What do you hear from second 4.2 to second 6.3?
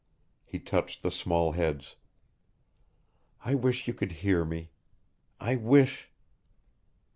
hear me. I wish